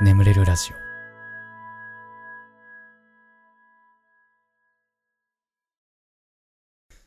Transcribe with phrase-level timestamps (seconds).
[0.00, 0.70] 眠れるラジ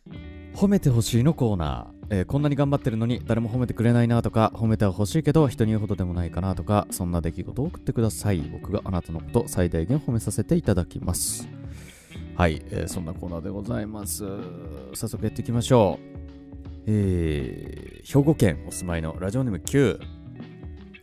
[0.06, 0.58] オ。
[0.58, 8.42] 褒めてほしいのコーナー、えーこんなに頑張ってるのに誰も褒めてくれないなとか褒めてはほしいけど人に言うほどでもないかなとかそんな出来事を送ってください。
[8.42, 11.48] 僕があなたのこと最大限褒めさせていただきます。
[12.36, 14.26] はい、えーそんなコーナーでございます。
[14.94, 16.84] 早速やっていきましょう。
[16.88, 19.98] えー兵庫県お住まいのラジオネーム Q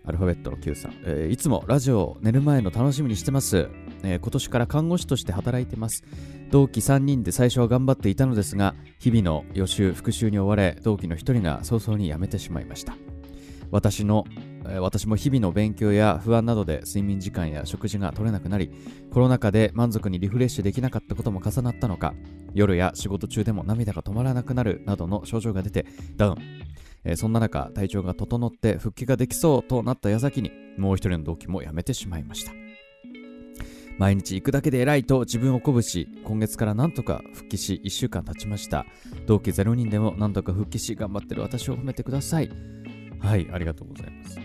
[0.09, 3.69] アルファベットの Q さん、えーいつもラジオ寝る前の楽しみにしてます、
[4.03, 6.03] えー今年から看護師として働いてます。
[6.51, 12.97] 同期3人で最初は頑張っていたのですが日々の予習復習に追われ同期の1人が早々に辞めてしまいました。
[13.71, 14.25] 私の
[14.67, 18.71] え私も日々の勉強や不安などで睡眠時間や食事が取れなくなり
[19.13, 22.15] コロナ禍で満足にリフレッシュできなかったことも重なったのか
[22.55, 25.85] 夜や仕事中でも涙が止まらなくなるなどの症状が出て
[26.17, 26.37] ダウン。
[27.05, 32.53] えーそんな中体調が整って復帰ができそうとなった矢先にもう一人の同期も辞めてしまいました。
[33.99, 38.87] 毎日行くだけで偉いと自分を鼓舞し今月からなんとか復帰し1週間経ちました。
[39.27, 42.51] 同期0人でもなんとか復帰し頑張ってる私を褒めてください。
[43.21, 44.39] はいありがとうございます。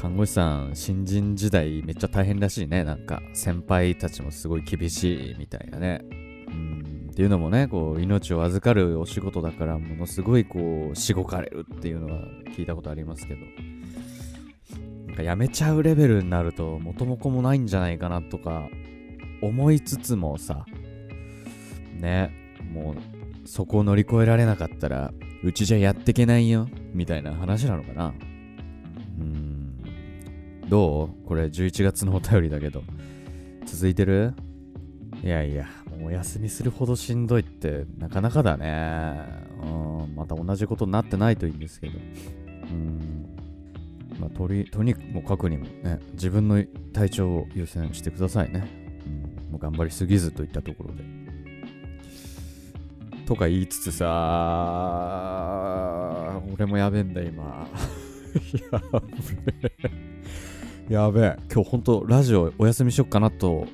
[0.00, 2.82] 看護師さん新人時代めっちゃ大変らしいね。
[2.82, 6.04] なんか先輩たちもすごい厳しいみたいなね。
[7.18, 12.22] っていうのもねこう命を預かるお仕事だからものすごいこうしごかれるっていうのは
[12.56, 13.40] 聞いたことありますけど。
[15.08, 18.68] なんかやめちゃうレベルになると元も子もないんじゃないかなとか
[19.42, 20.64] 思いつつもさ
[21.98, 22.30] ね
[22.72, 25.10] もうそこを乗り越えられなかったら
[25.42, 28.14] うちじゃやってけないよみたいな話なのかな。
[29.18, 29.82] うん。
[30.68, 31.26] どう？
[31.26, 32.84] これ11月のお便りだけど。
[33.66, 34.34] 続いてる？
[35.24, 35.66] いやいや。
[36.02, 41.98] お休みするほどしんどいってなかなかだねうんまた同じことになってないといいんですけど
[42.70, 43.28] うん
[44.18, 48.66] まあ、とりとにもかくにもね、自分の体調を優先してくださいね。
[49.06, 49.08] う
[49.48, 51.04] ん、もう頑張りすぎずといったところで。
[53.26, 54.06] とか言いつつさ、
[56.52, 57.68] 俺もやべえんだ、今。
[58.72, 59.68] やべ
[60.88, 60.92] え。
[60.92, 61.36] やべえ。
[61.52, 63.66] 今日ほんとラジオお休みしよっかなと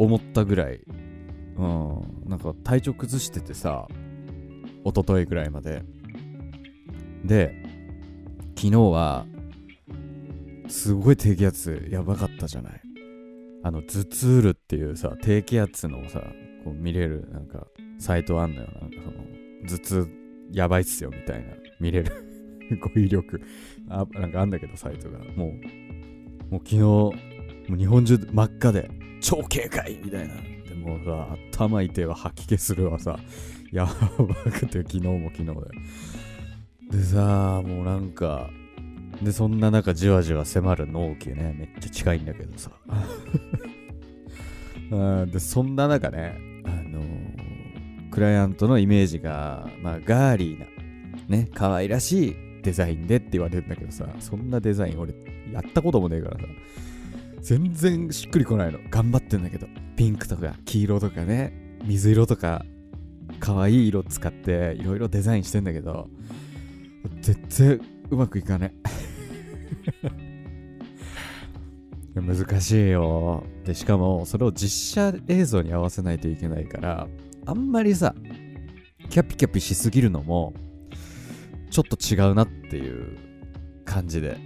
[0.00, 0.80] 思ったぐらい、
[1.56, 3.86] うん、なんか体調崩しててさ、
[4.84, 5.82] 一昨日ぐらいまで。
[7.24, 7.54] で、
[8.56, 9.26] 昨日は
[10.68, 12.80] すごい低気圧やばかったじゃない。
[13.62, 16.22] あのズツールっていうさ低気圧のさ
[16.64, 17.66] こう見れるなんか
[17.98, 18.68] サイトあんのよ。
[18.80, 19.18] なんかその
[19.68, 20.08] 頭痛
[20.50, 22.10] やばいっすよみたいな見れる。
[22.80, 23.42] 語彙力。
[23.90, 25.18] あなんかあんだけどサイトが。
[25.36, 25.52] も
[26.50, 27.12] うもう昨日も
[27.72, 28.99] う日本中真っ赤で。
[29.20, 29.98] 超警戒。
[30.02, 30.34] みたいな。
[30.68, 33.18] でもさ頭痛いわ吐き気するわさ。
[33.72, 33.92] やば
[34.50, 35.44] くて昨日も昨日
[36.90, 36.98] で。
[36.98, 38.50] でさもうなんか
[39.22, 41.54] でそんな中じわじわ迫る納期ね。
[41.58, 42.70] めっちゃ近いんだけどさ。
[44.90, 50.66] うんでそんな中ねあのークライアントのイメージがまあガーリーな
[51.28, 54.08] ね可愛らしいデザインでって言われるんだけどさ。
[54.18, 55.14] そんなデザイン俺
[55.52, 56.44] やったこともねえからさ。
[57.42, 58.78] 全然しっくりこないの。
[58.90, 59.66] 頑張ってんだけど。
[59.96, 61.78] ピンクとか黄色とかね。
[61.84, 62.64] 水色とか
[63.38, 66.08] 可愛い色使っていろいろデザインしてんだけど。
[67.20, 67.80] 絶対
[68.10, 68.74] うまくいかね。
[72.14, 73.44] 難しいよ。
[73.64, 77.08] でしかもそれを実写映像に合わせないといけないから
[77.46, 78.14] あんまりさ
[79.08, 80.52] キャピキャピしすぎるのも
[81.70, 83.16] ちょっと違うなっていう
[83.84, 84.36] 感じで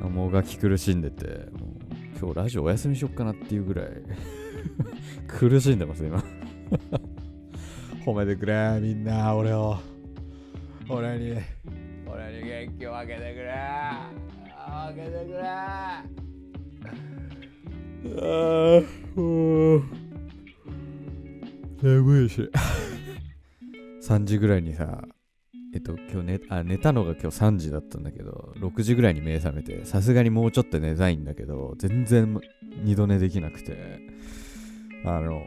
[0.00, 1.48] もがき苦しんでて。
[2.22, 3.86] 今日ラジオお休みしよっかなっていうぐらい。
[5.26, 6.22] 苦しんでます今。
[8.06, 9.76] 褒めてくれみんな俺を。
[10.88, 11.34] 俺に
[12.06, 13.52] 俺に元気を分けてくれ。
[14.54, 15.40] 分けてくれ。
[15.42, 16.04] あ
[18.78, 19.82] あもう。
[21.82, 22.48] 眠いし。
[24.00, 25.02] 3時ぐらいにさ
[25.74, 32.38] えっと今日寝あ寝たのが今日3時だったんだけど6時ぐらいに目覚めてさすがにもうちょっと寝たいんだけど全然
[32.82, 34.00] 二度寝できなくて
[35.04, 35.42] あの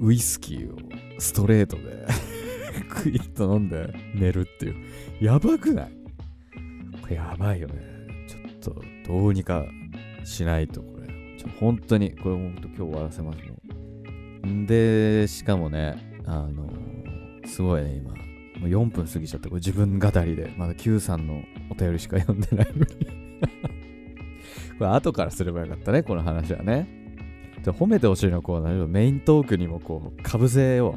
[0.00, 0.78] ウイスキーを
[1.18, 2.06] ストレートで
[2.90, 4.74] クイッと飲んで寝るっていう。
[5.20, 5.92] やばくない？
[7.00, 7.74] これやばいよね。
[8.26, 9.64] ちょっとどうにか
[10.24, 11.06] しないとこれ。
[11.38, 13.38] ちょ本当にこれ本当今日終わらせます
[14.44, 14.66] もん。
[14.66, 16.68] でしかもねあの
[17.46, 18.12] すごいね今。
[18.64, 22.86] もう4分過ぎちゃったこれ自分語りでまだ Q さんのお便りしか読んでないのに。
[24.78, 26.88] これ後からすればよかったねこの話はね。
[27.62, 30.96] じゃ褒めてほしいのコーナーメイントークにもこうかぶせよ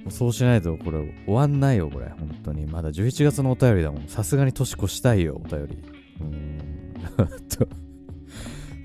[0.00, 2.08] うもうそうしないとこれ終わんないよこれ。
[2.08, 2.66] 本当に。
[2.66, 4.08] まだ11月のお便りだもん。
[4.08, 5.78] さすがに年越したいよお便り。
[6.20, 6.60] うーん。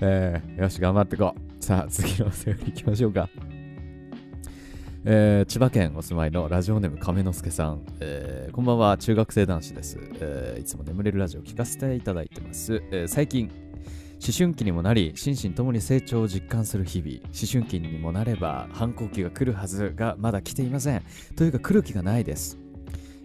[0.00, 1.64] えー、よし、頑張っていこう。
[1.64, 3.30] さあ、次のお便り行きましょうか。
[5.08, 8.98] えー、千葉県お住まいのラジオネーム亀之助さん、えー、こんばんは。
[8.98, 17.18] 中学生男子です、えー、いつも眠れるラジオを聞かせていただいてます、え、最近思春期にもなり心身ともに成長を実感する日々。
[17.26, 21.02] 思春期にもなれば反抗期が来るはずがまだ来ていません。
[21.36, 22.58] というか来る気がないです。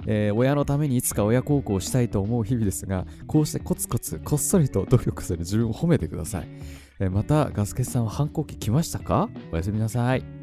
[0.05, 6.47] えー、親のためにいつか親孝行したいと思う日々ですが、こうしてコツコツこっそりと努力する自分を褒めてください。
[6.99, 9.29] えー、また、ガスケさんは反抗期来ましたか？
[9.51, 10.40] おやすみなさい。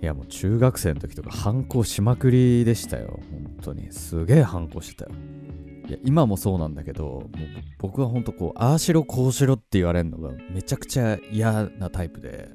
[0.00, 3.20] いやもう中学生の時とか反抗しまくりでしたよ。
[3.30, 3.90] 本当に。
[3.90, 5.10] すげえ反抗してたよ。
[5.88, 7.28] いや、今もそうなんだけど、もう
[7.78, 12.48] 僕は本当こう、ああしろこうしろって言われるのがめちゃくちゃ嫌なタイプで、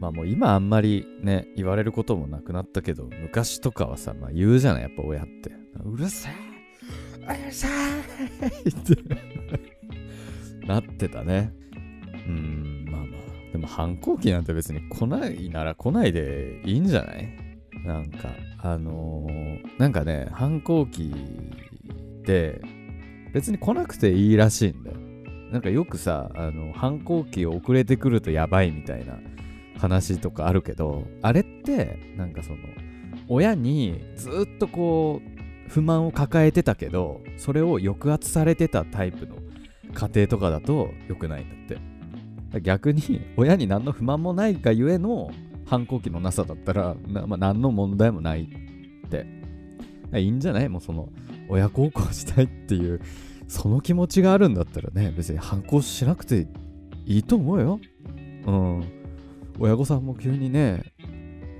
[0.00, 5.50] まあもう今あんまりね、言われることもなくなったけど、昔とかはさ、まあ言うじゃない、やっぱ親って。
[5.84, 6.34] うるさい
[7.40, 7.68] うるさ
[8.64, 8.96] いって
[10.66, 11.52] なってたね。
[12.26, 12.67] うん、
[13.52, 17.28] でも反抗期なんて別に来ないなら来ないでいいんじゃない？
[17.84, 21.12] なんか、あのー、なんかね、反抗期
[22.20, 22.60] って
[23.32, 24.96] 別に来なくていいらしいんだよ。
[25.52, 29.18] なんかよくさ、あの、反抗期遅れてくるとやばいみたいな
[29.78, 32.58] 話とかあるけど、あれって、なんかその、
[33.28, 39.36] 親にずっとこう、不満を抱えてたけどそれを抑圧されてたタイプの
[39.92, 41.78] 家庭とかだと良くないんだって
[42.62, 45.30] 逆に親に何の不満もないがゆえの
[45.66, 49.26] 反抗期のなさだったら、まあ、何の問題もないって。
[50.14, 50.68] いいんじゃない？
[50.70, 51.10] もうその
[51.50, 53.00] 親孝行したいっていう
[53.46, 56.46] その気持ちがあるんだったらね別に反抗しなくて
[57.04, 57.80] いいと思うよ。
[58.46, 58.84] うん。
[59.58, 60.94] 親御さんも急にね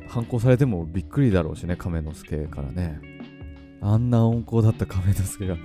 [0.08, 3.00] 反抗されてもびっくりだろうしね亀之助からね。
[3.82, 5.58] あんな温厚だった亀之助が、う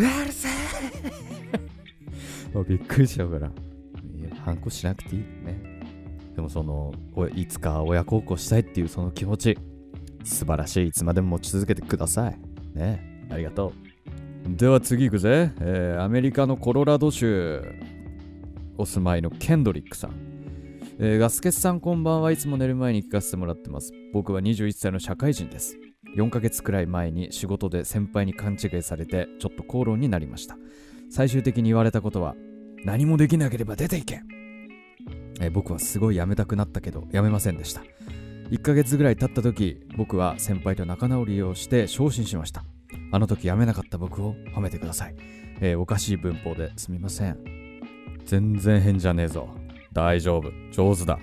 [0.00, 0.52] るさい
[2.54, 3.50] もうびっくりしちゃうから。
[4.44, 5.80] 反抗しなくていいね。
[6.34, 6.92] でもその、
[7.34, 9.58] いつか親孝行したいっていうその気持ち、
[10.24, 10.88] 素晴らしい。
[10.88, 12.38] いつまでも持ち続けてください。
[12.74, 13.26] ね。
[13.30, 13.72] ありがと
[14.46, 14.56] う。
[14.56, 15.52] では次行くぜ。
[15.60, 17.62] えー、アメリカのコロラド州
[18.78, 20.14] お住まいのケンドリックさん。
[20.98, 23.92] えー、ガスケスさんこんばんはいつも寝る前に聞かせてもらってます。
[24.12, 25.78] 僕は21歳の社会人です。
[26.16, 30.56] 4ヶ月くらい前に仕事で先輩に勘違いされてちょっと口論になりました
[31.10, 32.34] 最終的に言われたことは
[32.84, 34.20] 何もできなければ出ていけ
[35.40, 37.82] え僕はすごい辞めたくなったけど辞めませんでした。
[38.50, 42.64] 1ヶ月ぐらい経った時僕は先輩と仲直りをして昇進しました。
[43.12, 45.14] あの時辞めなかった僕を褒めてください、
[45.60, 47.38] えー、おかしい文法ですみません。
[48.26, 49.48] 全然変じゃねえぞ。
[49.92, 50.50] 大丈夫。
[50.72, 51.18] 上手だ。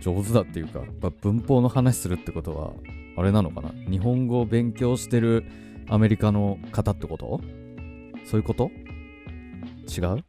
[0.00, 0.82] 上手だっていうか
[1.20, 2.72] 文法の話するってことは
[3.16, 3.70] あれなのかな？
[3.90, 5.44] 日本語を勉強してる
[5.88, 7.40] アメリカの方ってこと？
[8.24, 8.70] そういうこと？
[9.88, 10.24] 違う？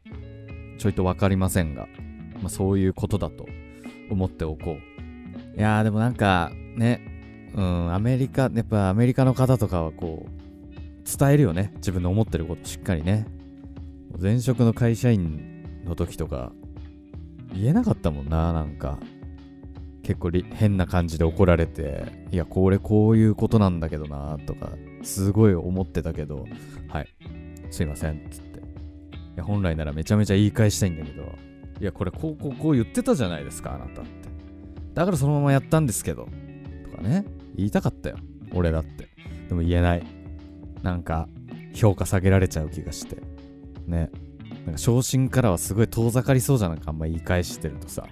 [0.84, 1.88] ちょいと分かりませんが、
[2.42, 3.46] まあ、そういうことだと
[4.10, 5.58] 思っておこう。
[5.58, 7.00] いやーでもなんかね、
[7.54, 11.72] うん、アメリカ、やっぱアメリカの方とかはこう、伝えるよね。
[11.76, 13.26] 自分の思ってることしっかりね。
[14.20, 16.52] 前職の会社員の時とか、
[17.54, 18.98] 言えなかったもんな、なんか。
[20.02, 24.72] 結構変な感じで怒られて、いや、これこういうことなんだけどな、とか、
[25.02, 26.44] すごい思ってたけど、
[26.88, 27.08] はい、
[27.70, 28.53] すいません、つって。
[29.34, 31.22] いや、本来ならめちゃめちゃ言い返したいんだけど、
[31.80, 34.10] いや、これこうこうこう言ってたじゃないですか、あなたって。
[34.94, 36.28] だからそのままやったんですけど、
[36.90, 37.24] とかね、
[37.56, 38.16] 言いたかったよ、
[38.52, 39.08] 俺だって。
[39.48, 40.06] でも言えない。
[40.82, 41.28] なんか、
[41.74, 43.16] 評価下げられちゃう気がして。
[43.86, 44.10] ね。
[44.66, 48.06] なんか昇進からはすごい遠ざかりそうじゃなくあんま言い返してるとさ、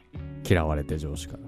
[0.48, 1.38] 嫌われて上司か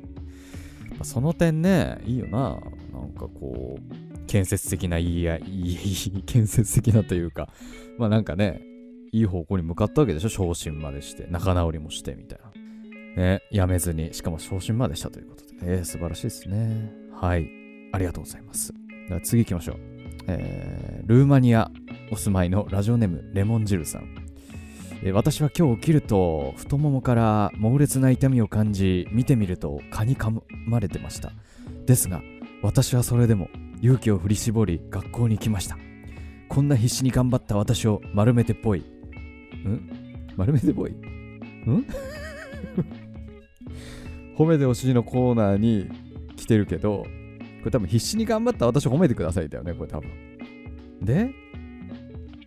[0.99, 1.05] ら。
[1.05, 2.61] その点ね、いいよな。
[2.93, 7.49] なんかこう、建設的な言い合い、 建設的なというか、
[7.99, 8.63] まあなんかね、
[9.17, 10.29] いい方向に向かったわけでしょ？
[10.29, 12.39] 昇進までして、仲直りもしてみたい
[13.17, 13.23] な。
[13.23, 16.91] ね、やめずに、しかも昇進までしたということで、えー、素晴らしいですね。
[17.13, 17.49] はい。
[17.93, 18.73] ありがとうございます。
[19.09, 19.77] では次行きましょう。
[20.27, 21.71] えー、ルーマニア
[22.11, 24.09] お住まいのラジオネームレモン汁さん。
[25.03, 31.33] え私は今日起きると太ももから猛烈な痛みを感じ見てみると蚊に噛まれてました
[31.85, 32.23] ですが
[32.63, 33.51] 私はそれでも
[33.83, 35.77] 勇気を振り絞り学校に行きました
[36.49, 38.85] こんな必死に頑張った私を丸めてっぽい
[39.69, 39.89] ん？
[40.37, 41.85] 丸めてぽいん？
[44.37, 45.89] 褒めてほしいのコーナーに
[46.37, 47.05] 来てるけど
[47.61, 50.11] これ多分必死に頑張った私褒めてくださいだよねこれ多分。
[51.03, 51.31] で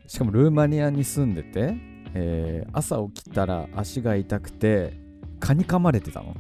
[0.07, 1.75] しかもルーマニアに住んでて
[2.13, 4.93] えー、朝起きたら足が痛くて
[5.39, 6.35] 蚊に噛まれてたの。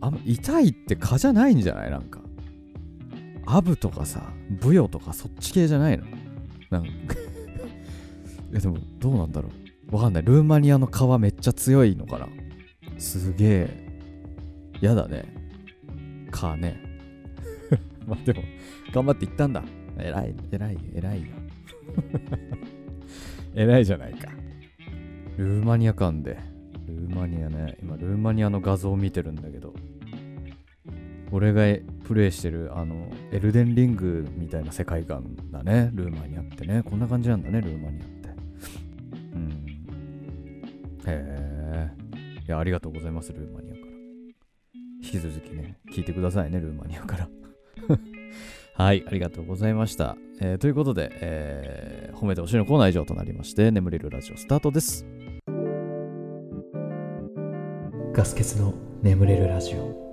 [0.00, 1.90] あ痛いって蚊じゃないんじゃない？
[1.90, 2.20] なんか。
[3.46, 6.04] アブとかさブヨとかそっち系じゃないの？
[6.70, 6.90] なんか。
[8.52, 10.22] えでもどうなんだろうわかんない。
[10.22, 12.28] ルーマニアの川めっちゃ強いのかな
[12.98, 13.90] すげえ。
[14.80, 15.24] やだね。
[16.30, 16.80] かね。
[18.06, 18.42] まあでも、
[18.92, 19.64] 頑張って行ったんだ。
[19.98, 21.26] 偉い、偉い、偉いよ。
[23.54, 24.30] 偉いじゃないか。
[25.36, 26.38] ルーマニア間で。
[26.86, 27.76] ルーマニアね。
[27.82, 29.74] 今、ルーマニアの画像を見てるんだけど。
[31.32, 31.62] 俺が
[32.04, 35.90] プレイしてる、あの、エルデンリングみたいな世界観だね。
[35.94, 36.82] ルーマニアってね。
[36.84, 38.19] こんな感じなんだね、ルーマニア。
[41.10, 41.90] へえ。
[42.46, 43.86] いや、ありがとうございます、ルーマニアから。
[45.02, 47.28] 引き続きね、聞いてくださいね、ルーマニアから。
[48.74, 50.16] はい、ありがとうございました。
[50.40, 55.06] えー、ということで、えー、褒めてほしいのコーナー以上となりまして、眠れるラジオスタートです。
[58.12, 60.09] ガス欠の眠れるラジオ。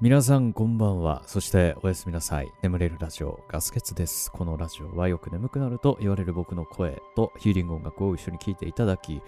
[0.00, 1.24] 皆さんこんばんは。
[1.26, 2.52] そしておやすみなさい。
[2.62, 4.30] 眠れるラジオガス欠です。
[4.30, 9.20] このラジオはよく眠くなると言われる僕の声とヒーリング音楽を一緒に聴いていただき、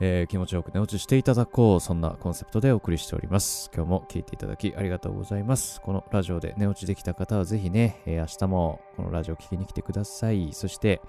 [0.00, 3.70] えー、気持ちよく寝落ちしていただこう、そんなコンセプトでお送りしております。
[3.74, 5.80] 今日も聴いていただきありがとうございます。
[5.80, 10.50] このラジオで寝落ちできた方はぜひね、えー、明日もこのラジオ聴きに来てください。
[10.52, 11.00] そして、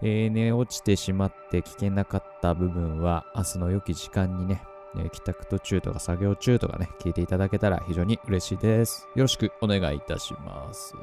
[0.00, 4.62] えー、寝落ちてしまって聞けなかった部分は明日の良き時間にね、
[4.98, 9.06] え帰宅途中とか作業中とかね、聞いていただけたら非常に嬉しいです。
[9.14, 10.94] よろしくお願いいたします。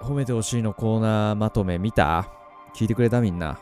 [0.00, 2.26] 褒めてほしいのコーナーまとめ見た？
[2.74, 3.58] 聞いてくれたみんな。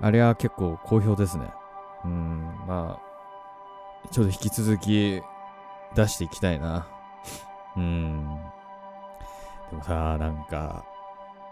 [0.00, 1.52] あれは結構好評ですね。
[2.04, 3.00] うん、ま
[4.04, 5.20] あ、ちょっと引き続き
[5.94, 6.86] 出していきたいな。
[7.76, 8.38] うん。
[9.70, 10.84] でもさ、なんか、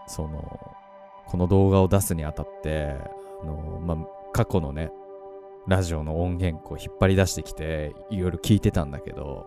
[0.07, 0.75] その、
[1.25, 2.95] この動画を出すにあたって、
[3.43, 3.97] あの、まあ、
[4.31, 4.91] 過去のね、
[5.67, 9.45] ラジオの音源こう引っ張り出してきて、いろいろ聞いてたんだけど、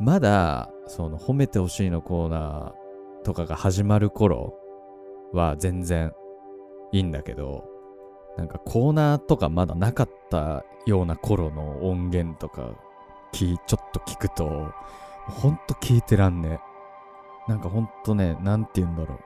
[0.00, 4.54] まだ、その褒めてほしいのコーナーとかが始まる頃
[5.32, 6.12] は全然
[6.92, 7.64] いいんだけど、
[8.36, 12.74] なんかコーナーとかまだなかったような頃の音源とか
[13.32, 13.58] ちょっ
[13.92, 14.72] と聞くと
[15.26, 16.60] ほんと聞いてらんね
[17.48, 19.18] なんかほんとねなんて言うんだろう。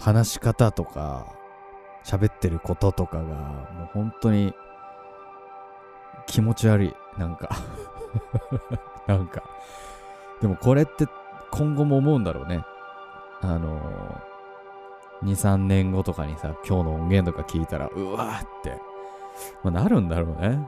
[0.00, 1.37] 話し方とか
[2.04, 4.54] 喋ってることとかがもう本当に
[6.26, 6.94] 気持ち悪い。
[7.18, 7.50] なんか。
[9.06, 9.42] なんか。
[10.40, 11.06] でもこれって
[11.50, 12.64] 今後も思うんだろうね。
[13.40, 14.28] あのー
[15.22, 18.80] 2、3年後とかにさ、今日の音源とか聞いたら、うわーって、
[19.62, 20.60] まあ、なるんだろうね。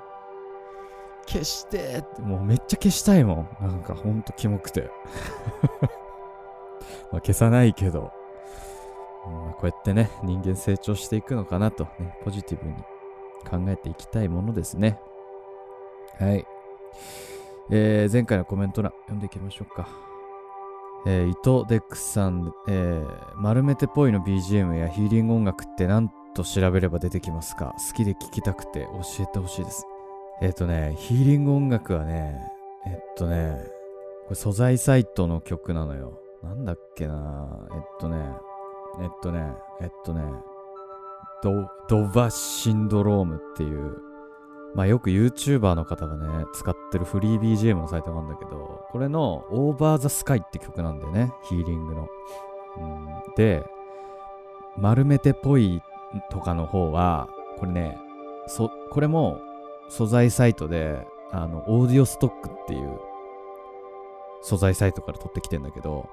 [1.27, 3.65] 消してって、もうめっちゃ消したいもん。
[3.65, 4.91] なんかほんとキモくて。
[7.13, 8.13] まあ消さないけど、
[9.27, 12.75] まあ、こうやってね、人間成長していくのかなと、ね、ポジティブに
[13.49, 14.99] 考えていきたいものですね。
[16.19, 16.47] はい。
[17.71, 19.89] えー、前回のコメント欄読んでいきましょうか。
[21.07, 27.75] えー、伊藤デックスさん、えー、丸めてぽいの BGM やヒーリング音楽って何と調べれば出てきますか？
[27.89, 29.87] 好きで聴きたくて教えてほしいです。
[30.43, 32.41] えっ、ー、とね、ヒーリング音楽はね、
[32.87, 33.57] えっとね、
[34.25, 36.21] これ素材サイトの曲なのよ。
[36.43, 38.17] なんだっけなえっとね、
[39.01, 40.23] えっとね、えっとね、
[41.43, 44.11] ド、ドバシンドロームっていう
[44.75, 52.09] まあよく YouTuber の方がね、使ってるフリー BGM のサイトがあるんだけど、これの Over the Sky って曲なんだよね、ヒーリングの。
[52.79, 53.07] うん、
[53.37, 53.65] で、
[54.77, 55.83] 丸めてぽい
[56.31, 57.29] とかの方は、
[57.59, 57.99] これね、
[58.47, 59.41] そ、これも
[59.89, 63.01] 素材サイトで、あの、オーディオストックっていう
[64.43, 66.09] 素材サイトから取ってきてんだけど、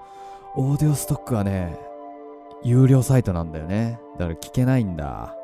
[0.56, 1.80] オーディオストックはね、
[2.64, 4.00] 有料サイトなんだよね。
[4.18, 5.36] だから聞けないんだ。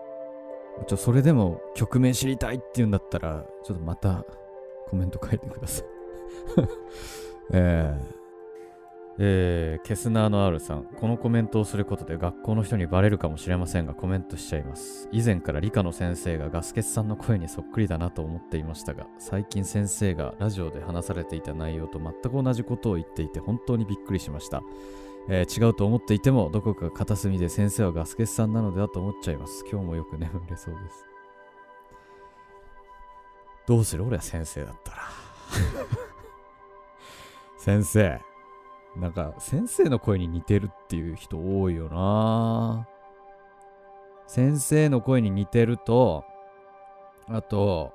[0.87, 4.25] ちょ、それでも曲名知りたいって言うんだったら、ちょっとまた
[4.87, 5.85] コメント書いてください
[7.53, 8.23] えー、
[9.19, 15.07] えー、ケスナーの R さん、このコメントをすることで学校の人にバレるかもしれませんが、コメントしちゃいます。
[15.11, 24.63] 以前から理科の先生がガスケツさんの声にそっくりだなと思っていましたが、最近先生がラジオで話されていた内容と全く同じことを言っていて本当にびっくりしました。
[25.29, 29.63] えー、違うと思っていても、どこか片隅で先生はガスケツさんなのではと思っちゃいます。
[29.69, 31.05] 今日もよく眠れそうです。
[33.65, 34.05] どうする？
[34.05, 34.97] 俺は先生だったら。
[37.57, 38.21] 先生。
[38.97, 42.87] なんか、先生の声に似てるっていう人多いよな
[44.27, 46.25] 先生の声に似てると、
[47.27, 47.93] あと、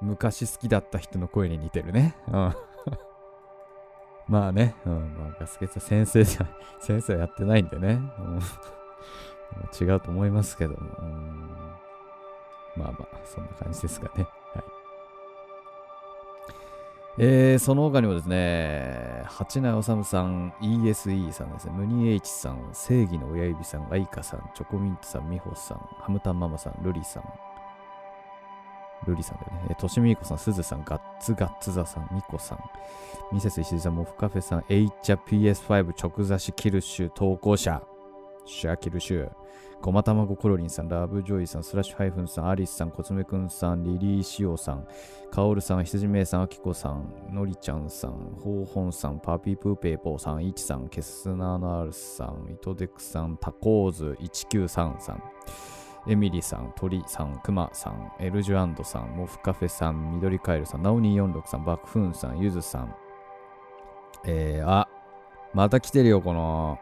[0.00, 2.14] 昔好きだった人の声に似てるね。
[2.28, 2.54] うん。
[4.28, 6.46] まあね、うん、まあ、ガスケツは先生じゃ、
[6.80, 8.00] 先生はやってないんでね。
[8.18, 8.40] うん、
[9.80, 11.50] 違うと思いますけども、うん、
[12.76, 14.26] まあまあ、そんな感じですかね。
[14.54, 14.64] はい。
[17.18, 27.24] えー、その他にもですね、八内治さん、ESE さんですね、ムニエイチさん、正義の親指さん、アイカさん、チョコミントさん、ミホさん、ハムタンママさん、ルリさん、
[29.06, 32.58] ルリさんだよね、えー、としみいこさん、すずさん、ガッツガッツザさん、ミコさん、
[33.32, 37.82] ミセス石井さん、モフカフェさん、エイチャ PS5 直座しキルシュ投稿者、
[38.46, 39.30] シャキルシュ、
[39.82, 44.86] ごまたまごコロリンさん、ラブジョイさん、スラッシュハイフンさん、アリスさん、コツメくんさん、リリーシオさん、
[45.32, 55.22] カオルさん、羊めいさん、アキコさん、のりちゃんさん、ホーホンさん、パピープーペーポーさん、イチさん、ケスナーのアルスさん、イトデクさん、タコーズ193さん、
[56.06, 62.94] エミリさん、鳥さん、クマさん、エルジュアンドさん、モフカフェさん、緑カエルさん、ナオニー46さん、バクフンさん、ユズさん、
[64.24, 64.88] えー、あ、
[65.54, 66.80] また来てるよ、この、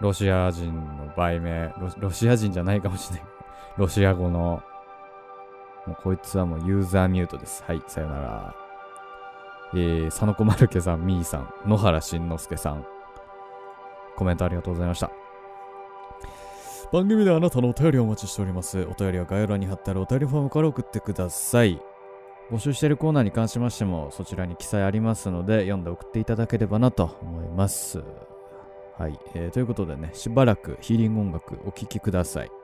[0.00, 3.28] ロシア人の売名ロ、ロシア人じゃないかもしれない。
[3.76, 4.62] ロシア語の、
[5.86, 7.62] もうこいつはもうユーザーミュートです。
[7.66, 8.54] はい、さよなら。
[9.74, 12.86] えー、佐野小丸家さん、みーさん、野原しんのすけさん、
[14.16, 15.10] コメントありがとうございました。
[16.92, 18.80] 番組ではあなたのお便りをお待ちしております。
[18.82, 21.80] お便りは概要欄に貼ってあるお便りフォームから送ってください。
[22.50, 28.02] 募集しているコーナーに関しましてもそちらに記載ありますので読んで送っていただければなと思います。
[28.98, 32.63] はい、えー、ということでね、しばらくヒーリング音楽お聴きください。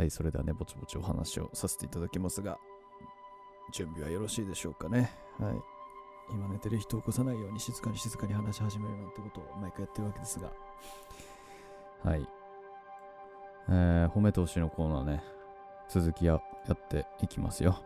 [0.00, 2.56] はい、それではね、ぼちぼちお話をさせていただきますが、
[3.70, 5.12] 準備はよろしいでしょうかね。
[5.38, 5.54] はい。
[6.32, 10.50] 今寝てる人を起こさないように静かに静かに話し始めるなんてことを毎回やってるわけですが。
[12.02, 12.26] はい。
[13.68, 15.22] えー、褒めてほしいのコーナーね、
[15.90, 17.78] 続きややっていきますよ。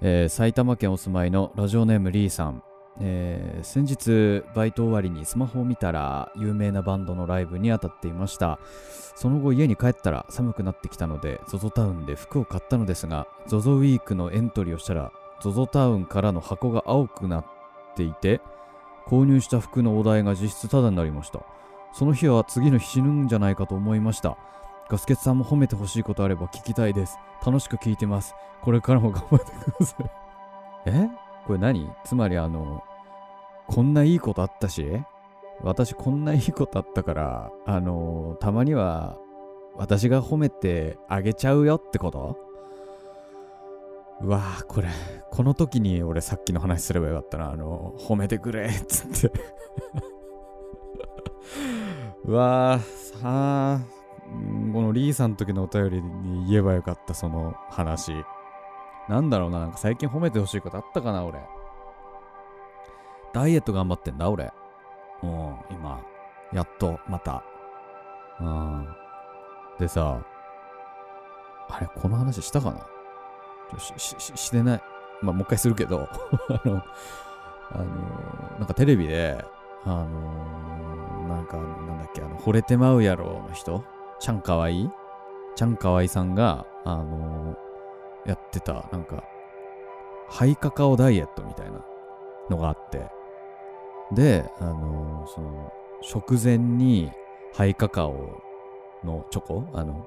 [0.00, 2.62] えー、埼玉県お住まいのラジオネームリーさん。
[3.00, 8.58] えー、先日バイト終わりにスマホを見たら有名なバンドのライブに当たっていました。
[9.14, 17.46] その後家に帰ったら寒くなってきたので ZOZO タウンで服を買ったのですが ZOZO ウィークのエントリーをしたら ZOZO タウンからの箱が青くなっ
[17.96, 18.40] ていて
[19.06, 21.40] 購入した服のお題が実質タダになりました。
[21.94, 24.38] その日は次の日死ぬんじゃないかと思いました。
[24.88, 27.18] ガスケツさんも褒めてほしいことあれば聞きたいです。
[27.44, 28.34] 楽しく聞いてます。
[28.62, 30.10] これからも頑張ってください。
[30.86, 31.08] え？
[31.46, 31.90] これ何？
[32.04, 32.82] つまりあの、
[33.66, 34.86] こんないいことあったし、
[35.62, 39.16] 私こんないいことあったから、あの、たまには
[39.76, 42.36] 私が褒めてあげちゃうよってこと？
[44.20, 44.88] うわぁ、これ、
[45.30, 47.50] この時に俺さっきの話すればよかったな。
[47.50, 49.38] あの、褒めてくれっつって
[52.24, 53.80] うわぁ、さあ、
[54.72, 58.12] このリーさんの時のお便りに言えばよかった、その話。
[59.12, 61.38] なんだろうな、なんか最近褒めてほしいことあったかな、俺。
[63.34, 64.50] ダイエット頑張ってんだ、俺。
[65.22, 66.00] うん、今。
[66.50, 67.44] やっと、また。
[68.40, 68.88] うん。
[69.78, 70.18] でさ、
[71.68, 73.78] あれ、この話したかな？
[73.78, 74.82] し、し、ししてない。
[75.20, 76.08] まあ、もう一回するけど
[76.48, 76.82] あの、
[77.72, 77.84] あの、
[78.60, 79.44] なんかテレビで、
[79.84, 83.84] あの、なんか、なんだっけ、あの、惚れてまうやろの人？
[84.20, 84.90] ちゃんかわいい？
[85.54, 87.56] ちゃんかわいさんが、あの
[88.26, 89.24] やってた、なんか、
[90.28, 91.84] ハイカカオダイエットみたいな
[92.50, 93.10] のがあって、
[94.12, 97.10] で、あのー、その、食前に
[97.54, 98.42] ハイカカオ
[99.04, 100.06] のチョコあの、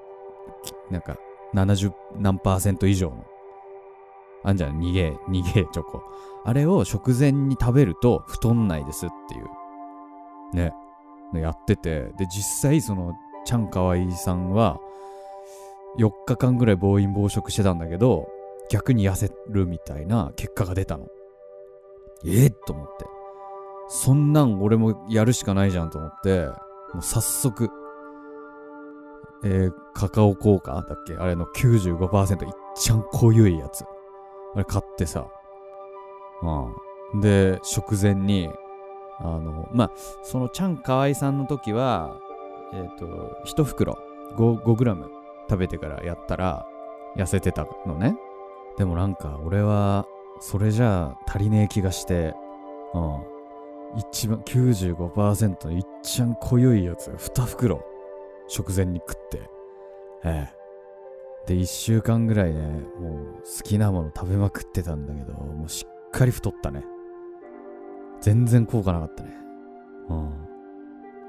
[0.90, 1.16] なんか、
[1.54, 3.24] 70何パーセント以上の、
[4.44, 6.02] あんじゃん、逃げ、逃げチョコ。
[6.44, 9.48] あれを食前に食べると太んないですっていう、
[10.54, 10.72] ね、
[11.34, 14.78] やってて、で、実際その、ちゃんかわいさんは、
[15.98, 18.28] 4日間ぐらい暴飲暴食してたんだけど、
[18.70, 21.06] 逆に痩せるみたいな結果が出たの。
[22.24, 22.46] え？
[22.46, 23.06] えと思って。
[23.88, 26.46] そんなん俺もやるしかないじゃんと思って、
[26.92, 27.70] もう早速、
[29.44, 31.14] えー、カカオ効果だっけ？
[31.16, 33.84] あれの95%いっちゃん濃ゆいやつ。
[34.54, 35.26] あれ買ってさ。
[36.42, 37.20] うん。
[37.20, 38.50] で、食前に、
[39.20, 39.90] あの、まあ、
[40.22, 42.18] そのちゃんかわいさんの時は、
[42.74, 43.06] えっ、ー、と、
[43.46, 43.98] 1袋
[44.36, 45.08] 5, 5グラム
[45.48, 46.66] 食べてからやったら
[47.16, 48.16] 痩せてたのね。
[48.78, 50.06] でもなんか俺は
[50.40, 52.34] それじゃあ足りねえ気がして、
[52.94, 53.36] うん。
[53.96, 57.82] 一番95%のいっちゃん濃ゆいやつ2袋
[58.48, 59.50] 食前に食って、
[60.24, 60.56] ええ。
[61.46, 62.60] で、1週間ぐらいね、
[63.00, 66.84] もう好きなもの食べまくってたんだけど、もうしっかり太ったね。
[68.20, 69.30] 全然効果なかったね。
[70.08, 70.30] うん。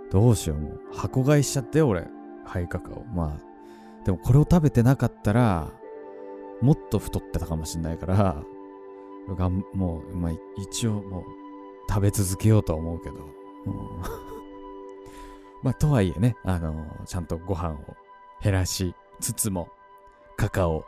[0.09, 2.07] どうしよう、もう箱買いしちゃって、俺。
[2.45, 3.03] ハイカカオ。
[3.13, 3.46] まあ、
[4.07, 5.69] でもこれを食べてなかったら、
[6.61, 8.41] もっと太ってたかもしんないから、
[9.35, 11.23] がもう、まあ、一応もう
[11.89, 13.15] 食べ続けようとは思うけど、
[13.65, 13.73] うん、
[15.61, 17.97] まあ、とはいえね、あのー、ちゃんとご飯を
[18.41, 19.67] 減らしつつも、
[20.37, 20.85] カカオ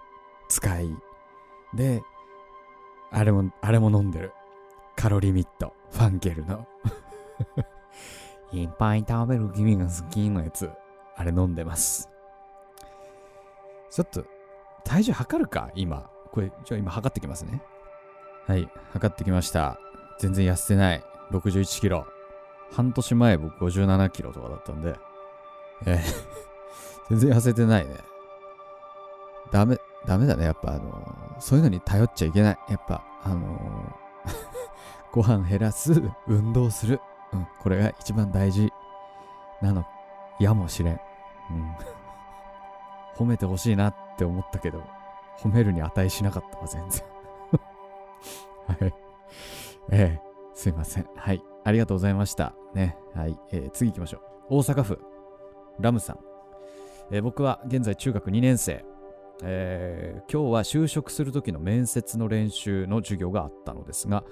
[0.47, 0.89] 使い、
[1.73, 2.01] で、
[3.11, 4.31] あれも、あれも飲んでる。
[4.95, 6.65] カロリミット、ファンケルの
[8.53, 10.71] いっぱい食べる君が好きのやつ、
[11.17, 12.09] あれ飲んでます。
[13.89, 14.23] ちょっと、
[14.83, 15.69] 体重測るか？
[15.75, 16.09] 今。
[16.31, 17.61] これ、じゃあ今測ってきますね。
[18.47, 19.79] はい、測ってきました。
[20.19, 21.03] 全然痩せてない。
[21.31, 22.05] 61キロ。
[22.71, 24.95] 半年前僕57キロとかだったんで。
[25.85, 25.99] えー
[27.09, 27.95] 全然痩せてないね。
[29.51, 30.45] ダメ、ダメだね。
[30.45, 32.59] やっぱあのー、そういうのに頼っちゃいけない。
[32.69, 34.09] やっぱ、あのー
[35.11, 37.01] ご飯減らす、運動する。
[37.33, 38.71] うん、これが一番大事
[39.61, 39.83] なの、
[40.39, 40.99] やもしれん。
[41.49, 41.75] うん。
[43.15, 44.83] 褒めてほしいなって思ったけど、
[45.39, 47.03] 褒めるに値しなかったわ、全然
[48.79, 48.93] はい。
[49.91, 51.07] ええすいません。
[51.15, 51.41] はい。
[51.63, 52.53] ありがとうございました。
[52.73, 52.97] ね。
[53.15, 53.39] はい。
[53.51, 54.17] えー、次行きましょ
[54.49, 54.57] う。
[54.57, 54.99] 大阪府、
[55.79, 56.19] ラムさん。
[57.11, 58.83] えー、僕は現在中学2年生。
[59.41, 64.25] えー、今日は就職する時の面接の練習の授業があったのですが、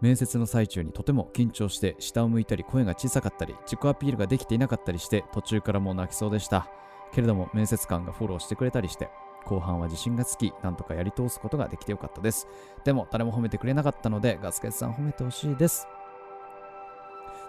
[0.00, 6.68] 面接の最中にとても緊張して下を向いたり声が小さかったり自己アピールができていなかったりして途中からもう泣きそうでした。
[7.14, 9.08] けれども面接官がフォローしてくれたりして
[9.44, 12.46] 後半は自信がつきなんとかやり通すことができてよかったです
[12.84, 15.86] でも誰も褒めてくれなかったのでガスケツさん褒めてほしいです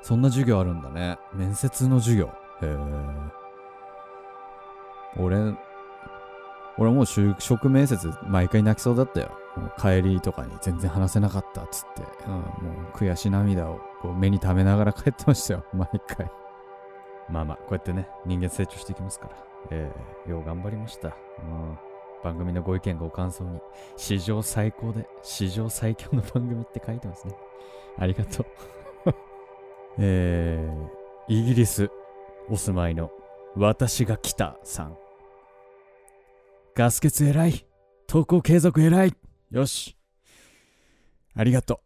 [0.02, 2.30] そんな授業あるんだね面接の授業へ
[2.63, 2.78] え
[5.17, 5.54] 俺
[6.78, 9.32] 俺もう就職面接毎回泣きそうだったよ。
[9.56, 12.41] もう帰りとかに全然話せなかったっつって、うん、も
[12.91, 15.65] う悔し涙をこう目に溜めながら帰ってましたよ。
[15.73, 16.32] 毎回。
[17.30, 19.53] まあまあ、こうやってね、人間成長していきますから。
[19.71, 21.10] えー、よう頑張りました。
[21.39, 21.78] うん。
[22.23, 23.60] 番組のご意見ご感想に、
[23.97, 27.36] 史上最高で、史上最強の番組って書いてますね。
[27.97, 28.45] ありがとう。
[29.99, 31.89] えー、イギリス
[32.49, 33.12] お住まいの
[33.56, 34.97] 私が来たさん。
[36.76, 37.67] ガス欠偉い。
[38.08, 39.13] 投稿継続偉い。
[39.52, 39.95] よし。
[41.36, 41.82] ありがと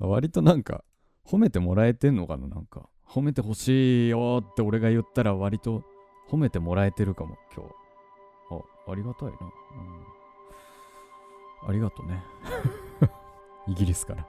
[0.00, 0.04] う。
[0.06, 0.84] 割となんか、
[1.24, 5.82] 褒めてもらえてんのかななんか、褒めてほしいよって俺が言ったら割と
[6.30, 7.72] 褒めてもらえてるかも、今日。
[8.86, 9.36] あ、ありがたいな。
[11.62, 12.22] うん、ありがとね。
[13.66, 14.26] イギリスから。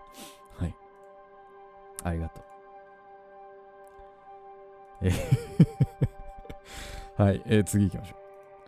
[0.57, 0.75] はい。
[2.03, 2.43] ありがとう。
[5.01, 5.11] え
[7.21, 8.19] はい、えー、次行きましょう。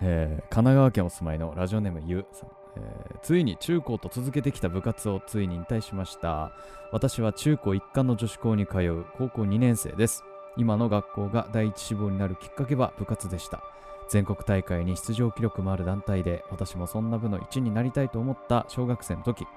[0.02, 6.52] えー、神奈川県お住まいのラジオネームゆうさん、えー、ついに中高と続けてきた部活をついに引退しました。
[6.92, 10.24] 私は中高一貫の女子校に通う高校2年生です。
[10.58, 13.64] 今の学校が第一志望になるきっかけは部活でした。
[14.10, 19.48] 全国大会に出場記録もある団体で私もそんな部の一になりたいと思った小学生の時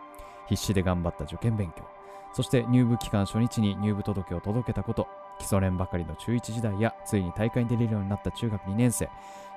[0.49, 1.85] 必死で頑張った受験勉強。
[2.33, 5.07] そして入部期間初日に入部届を届けたこと。
[5.39, 9.09] 基礎練ばかりの中1時代やついに大会に出れるようになった中学2年生、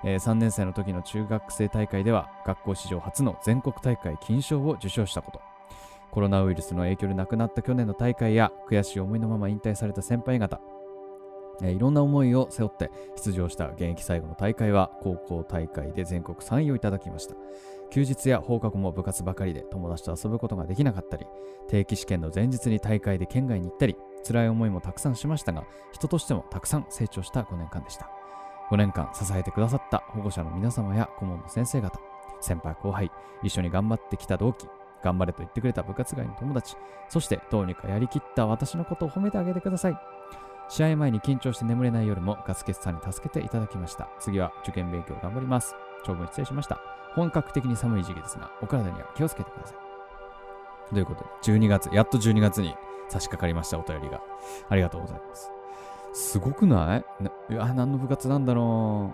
[0.03, 5.41] えー、3年生の時の中学生大会では学校史上初の全国大会金賞を受賞したこと。
[6.11, 10.59] コロナウイルスの影響で亡くなった去年の大会や悔しい思いのまま引退された先輩方。
[11.61, 17.35] えー、いろんな思いを背負って出場した現役最後の大会は高校大会で全国3位をいただきました。
[17.89, 21.25] 休日や放課後も部活ばかりで友達と遊ぶことができなかったり
[21.69, 23.95] 定期試験の前日に大会で県外に行ったり
[24.27, 28.16] 辛い思いもたくさんしましたが人としてもたくさん成長した5年間でした。
[28.71, 31.99] 5年間支えてくださった保護者の皆様や顧問の先生方
[32.41, 33.11] 先輩後輩
[33.43, 34.67] 一緒に頑張ってきた同期
[35.03, 36.75] 頑張れと言ってくれた部活外の友達
[37.09, 39.97] そしてどうにかやりきった私のことを褒めてあげてください
[40.69, 44.09] 試合前に緊張して眠れない夜もガスケツさんに助けていただきました。
[44.19, 45.75] 次は受験勉強頑張ります。
[46.05, 46.79] 長文失礼しました。
[47.15, 50.93] 本格的に寒い時期ですが、お体には気をつけてください。
[50.93, 52.75] ということで、12月、やっと12月に
[53.09, 54.21] 差し掛かりました、お便りが。
[54.69, 55.56] ありがとうございます。
[56.19, 57.05] すごくない？
[57.53, 59.13] いや、何の部活なんだろ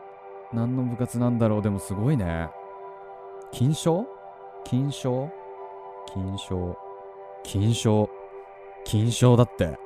[0.53, 0.55] う。
[0.55, 1.61] 何の部活なんだろう。
[1.61, 2.49] でもすごいね。
[3.51, 4.05] 金賞？
[4.63, 5.29] 金賞？
[6.13, 6.77] 金賞？
[7.43, 8.09] 金賞？
[8.85, 9.77] 金賞だって。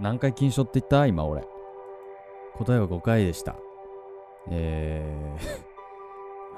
[0.00, 1.06] 何回金賞って言った？
[1.06, 1.46] 今俺。
[2.54, 3.54] 答えは5回でした。
[4.50, 5.36] え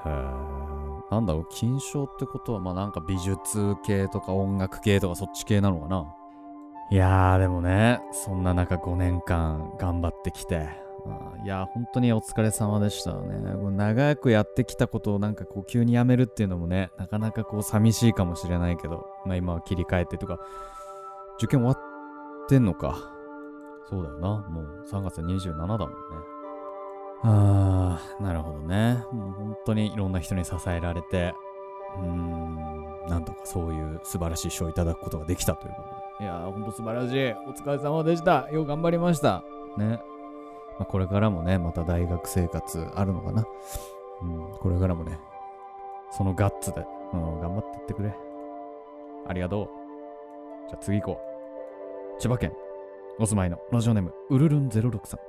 [0.05, 6.15] ーなんだろう、金賞ってことは、まあなんか美術系とか音楽系とかそっち系なのかな？
[6.91, 10.67] いやーでもね、そんな中5年間頑張ってきて、
[11.45, 13.39] いや本当にお疲れ様でしたね。
[13.71, 20.37] 長くやってきたことをなんかこう急にやめるっていうのもね、なかなかこう寂しいかもしれないけど、まあ今は切り替えてとか、
[21.37, 22.97] 受験終わってんのか。
[23.89, 24.29] そうだよな。
[24.49, 25.85] もう3月27だもんね。
[27.23, 29.05] あー、なるほどね。
[29.13, 31.33] もう本当にいろんな人に支えられて、
[31.97, 36.00] うーん、なんとかそういう素晴らしい賞をいただくことができたということで。
[36.21, 37.31] いやー、ほんと素晴らしい。
[37.49, 38.47] お疲れ様でした。
[38.51, 39.43] よう頑張りました。
[39.77, 39.99] ね。
[40.77, 43.45] まあ、これからもね、また大学生活あるのかな。
[44.21, 45.17] うん、これからもね、
[46.11, 48.13] そのガッツで、うん、頑張っていってくれ。
[49.27, 50.69] ありがとう。
[50.69, 51.19] じゃあ次行こ
[52.17, 52.21] う。
[52.21, 52.53] 千葉県
[53.17, 55.19] お住まいのラジオネームウルルン06さん、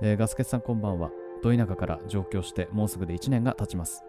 [0.00, 1.10] えー、ガスケツさんこんばんは
[1.42, 4.02] ど田舎から上京してもうすぐで1年が経ちます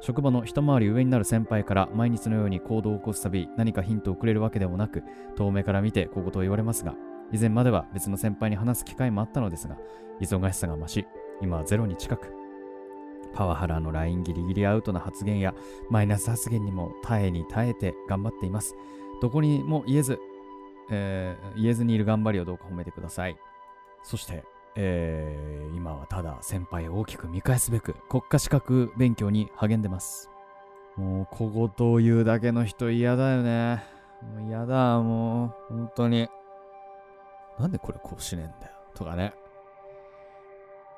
[0.00, 5.02] 職場の一回り上になる先輩から毎日のように行動を起こすたび何かヒントをくれるわけでもなく
[5.36, 6.94] 遠目から見て小言を言われますが
[7.32, 9.76] 以前までは別の先輩に話す機会もあったのですが
[10.20, 11.06] 忙しさが増し
[11.42, 12.32] 今はゼロに近く
[13.34, 15.54] パワハラのラインギリギリアウトな発言や
[15.90, 18.74] マイナス発言にも耐えに耐えて頑張っています
[19.20, 20.18] どこにも言えず
[20.90, 23.36] えー、言えずにいる頑張りをどうか褒めてください。
[24.02, 24.44] そして、
[24.76, 30.30] えー、今はただ先輩を大きく見返すべく国家資格勉強に励んでます。
[30.96, 33.84] もう小言を言うだけの人嫌だよね。
[34.22, 36.28] もう嫌だ、もう、本当に。
[37.58, 38.72] なんでこれこうしねえんだよ。
[38.94, 39.34] とかね。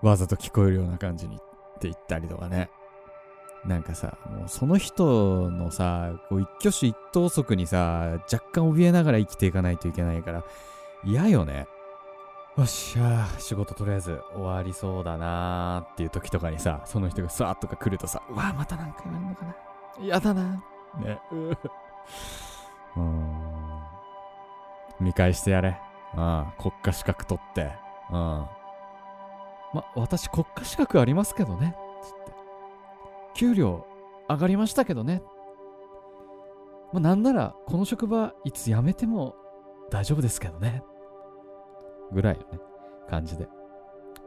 [0.02, 1.38] わざと聞こえるような感じにっ
[1.80, 2.70] て言ったりとかね。
[3.64, 10.44] なんかさ、もうその人のさ、こう一挙手一投足にさ、若干怯えながら生きていかないといけないから、
[11.04, 11.66] 嫌よね。
[12.58, 19.54] よっしゃ仕事とりあえず終わりそうだなーっていう時とかにさ、その人がさーっとか来るとさ、うわまたなんか言われるのかな。
[20.00, 20.64] 嫌だな。
[20.98, 21.20] ね。
[22.96, 23.78] うん。
[24.98, 25.80] 見返してやれ。
[26.16, 26.52] うん。
[26.58, 27.70] 国家資格取って。
[28.10, 28.16] うん。
[28.16, 28.50] ま、
[29.94, 31.76] 私国家資格ありますけどね。
[32.02, 32.32] つって。
[33.34, 33.86] 給料
[34.28, 35.22] 上がりましたけどね。
[36.92, 39.36] ま、なんなら、この職場いつ辞めても
[39.90, 40.82] 大丈夫ですけどね。
[42.12, 42.60] ぐらいのね、
[43.08, 43.48] 感じで。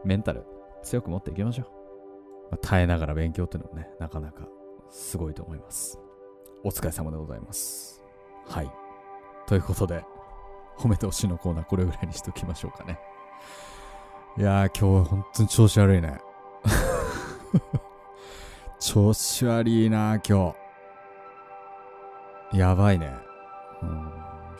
[0.04, 0.44] メンタル
[0.84, 1.66] 強く持っていきましょう。
[2.52, 4.48] まあ、耐えながら勉強っていうのもね、なかなか
[4.90, 6.00] すごいと思います。
[6.64, 8.04] お疲れ様でございます。
[8.48, 8.72] はい。
[9.48, 10.04] ということで、
[10.78, 13.00] 褒めてほしいのコーナーこれぐらいにしときましょうかね。
[14.38, 16.20] いやー、今日は本当に調子悪いね。
[18.80, 20.56] 調子悪いな、今
[22.52, 22.58] 日。
[22.58, 23.14] やばいね。
[23.82, 24.12] うん、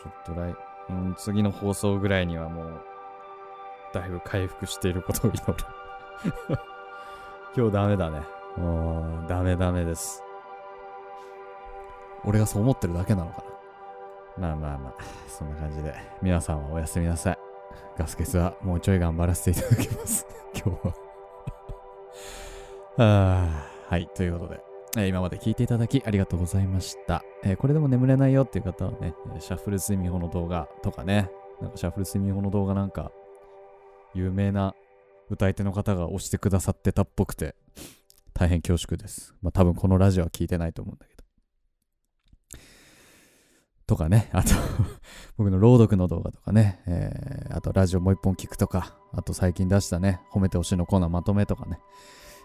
[0.02, 0.54] ちょっと来、
[0.90, 2.91] うん、次の放送ぐらいにはもう、
[3.92, 5.54] だいぶ回復していることを祈る。
[7.56, 8.22] 今日ダメだね。
[8.56, 10.22] もう、ダメダメです。
[12.24, 13.44] 俺がそう思ってるだけなのか
[14.38, 14.48] な？
[14.48, 14.94] まあまあまあ、
[15.28, 17.38] そんな感じで、皆さんはおやすみなさい。
[17.98, 20.26] ガス欠はもうちょい頑張らせていただきます。
[20.54, 20.94] 今日は
[23.88, 24.60] あはい、ということで、
[24.96, 27.22] えー、今まで聞いていただきありがとうございました。
[27.42, 33.10] えー、これでも眠れないよっていう方はね、シャッフル睡眠法の動画とかね、なんかシャッフル睡眠法の動画なんか、
[34.14, 34.74] 有名な
[35.30, 37.54] 歌い手の方が押してくださってたっぽくて、
[38.34, 39.34] 大変恐縮です。
[39.42, 41.22] まあ多分このラジオは聞いてないと思うんだけど。
[43.86, 44.54] とかね、あと
[45.36, 51.78] 僕の朗読の動画とかね、えー、あとラジオもう一本聞くとか、あと最近出したね、褒めてほしいのコーナーまとめとかね、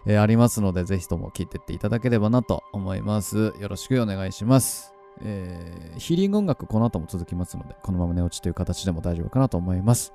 [0.06, 3.54] えー、ありますので、ぜひとも聞いてっていただければなと思います。
[3.60, 4.92] よろしくお願いします。
[5.22, 10.12] えー、ヒーリング音楽この後も続きますので、このまま寝落ちという形でも大丈夫かなと思います。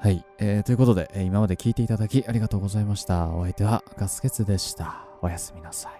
[0.00, 3.28] はい、えー、ということで、えー、今まで聞いていただきありがとうございました。
[3.28, 5.04] お相手はガスケツでした。
[5.20, 5.99] おやすみなさい。